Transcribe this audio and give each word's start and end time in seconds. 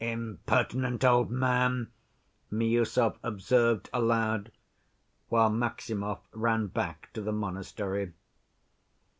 "Impertinent 0.03 1.05
old 1.05 1.29
man!" 1.29 1.91
Miüsov 2.51 3.17
observed 3.21 3.87
aloud, 3.93 4.51
while 5.29 5.51
Maximov 5.51 6.21
ran 6.33 6.65
back 6.65 7.13
to 7.13 7.21
the 7.21 7.31
monastery. 7.31 8.11